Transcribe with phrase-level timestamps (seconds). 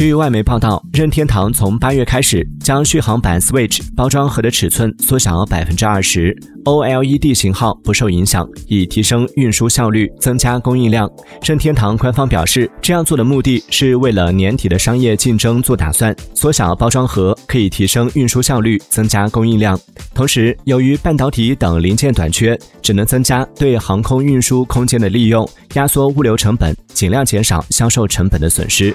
[0.00, 6.34] 据外媒报道，任天堂从八月开始将续航版 Switch 包装盒的尺寸缩小百分之二十
[6.64, 11.06] ，OLED 型号不受影响，以提升运输效率、增加供应量。
[11.42, 16.16] 任天堂官方表示，这样做的目的是为了年底的商业竞争做打算。
[16.34, 19.78] 缩小包装盒可以提升运输效率、增加供应量。
[20.14, 28.94] 同时，由于半导体等零件短缺，只能增加对航空运输空间的利用，压缩物流成本，尽量减少销售成本的损失。